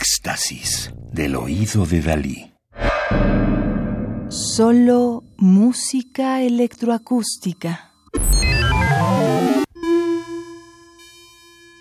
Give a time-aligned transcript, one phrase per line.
[0.00, 2.52] Éxtasis del oído de Dalí.
[4.28, 7.90] Solo música electroacústica.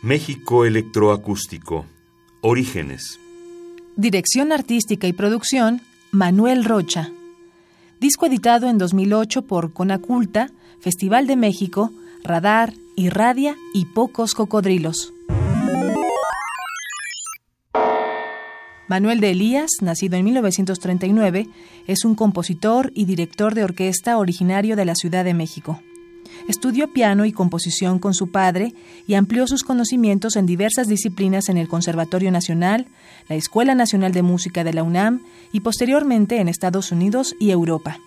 [0.00, 1.84] México Electroacústico.
[2.40, 3.20] Orígenes.
[3.96, 7.10] Dirección artística y producción, Manuel Rocha.
[8.00, 11.92] Disco editado en 2008 por Conaculta, Festival de México,
[12.24, 15.12] Radar, Irradia y Pocos Cocodrilos.
[18.88, 21.46] Manuel de Elías, nacido en 1939,
[21.86, 25.82] es un compositor y director de orquesta originario de la Ciudad de México.
[26.48, 28.72] Estudió piano y composición con su padre
[29.06, 32.86] y amplió sus conocimientos en diversas disciplinas en el Conservatorio Nacional,
[33.28, 35.20] la Escuela Nacional de Música de la UNAM
[35.52, 37.98] y posteriormente en Estados Unidos y Europa.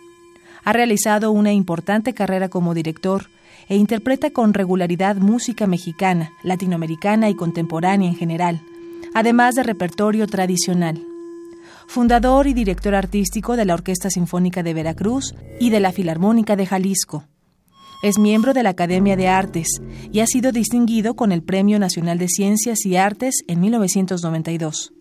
[0.63, 3.27] Ha realizado una importante carrera como director
[3.69, 8.61] e interpreta con regularidad música mexicana, latinoamericana y contemporánea en general
[9.13, 11.01] además de repertorio tradicional.
[11.87, 16.65] Fundador y director artístico de la Orquesta Sinfónica de Veracruz y de la Filarmónica de
[16.65, 17.25] Jalisco.
[18.01, 19.67] Es miembro de la Academia de Artes
[20.11, 24.93] y ha sido distinguido con el Premio Nacional de Ciencias y Artes en 1992.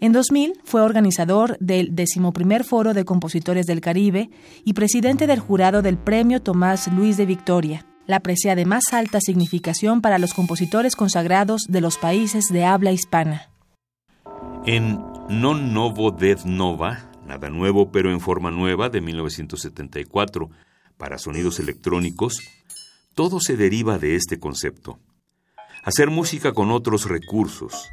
[0.00, 2.20] En 2000 fue organizador del XI
[2.62, 4.30] Foro de Compositores del Caribe
[4.64, 9.20] y presidente del jurado del Premio Tomás Luis de Victoria la precia de más alta
[9.20, 13.50] significación para los compositores consagrados de los países de habla hispana.
[14.66, 20.50] En Non Novo Death Nova, Nada Nuevo pero en forma nueva de 1974,
[20.98, 22.34] para sonidos electrónicos,
[23.14, 24.98] todo se deriva de este concepto.
[25.84, 27.88] Hacer música con otros recursos,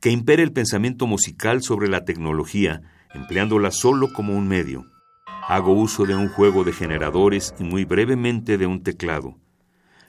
[0.00, 2.82] que impere el pensamiento musical sobre la tecnología,
[3.14, 4.84] empleándola solo como un medio.
[5.46, 9.38] Hago uso de un juego de generadores y muy brevemente de un teclado.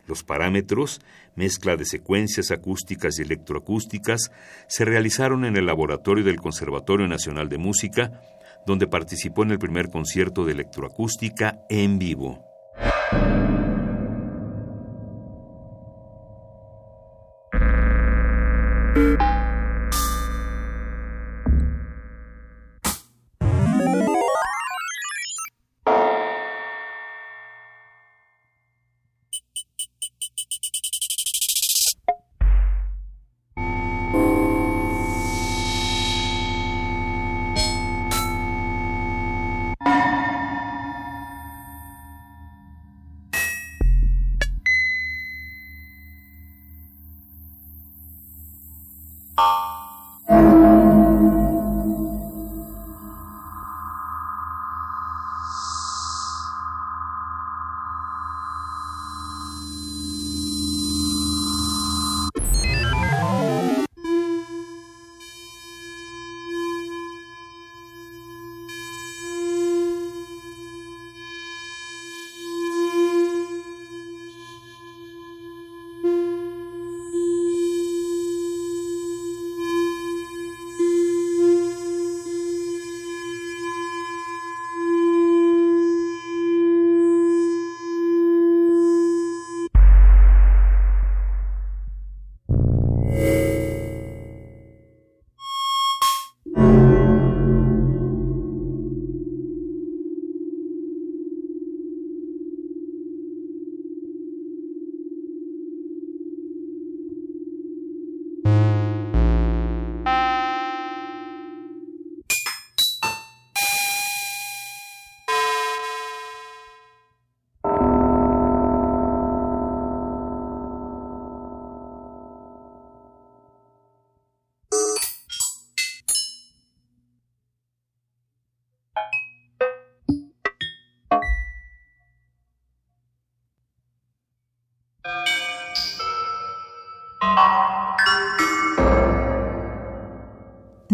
[0.07, 1.01] Los parámetros,
[1.35, 4.31] mezcla de secuencias acústicas y electroacústicas,
[4.67, 8.21] se realizaron en el laboratorio del Conservatorio Nacional de Música,
[8.67, 12.43] donde participó en el primer concierto de electroacústica en vivo.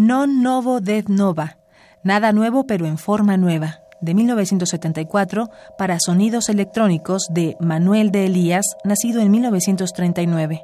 [0.02, 1.58] Non Novo Death Nova,
[2.02, 8.66] Nada Nuevo pero en forma nueva, de 1974 para sonidos electrónicos de Manuel de Elías,
[8.82, 10.62] nacido en 1939.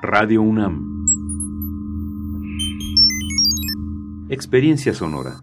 [0.00, 1.04] Radio UNAM.
[4.28, 5.40] Experiencia sonora.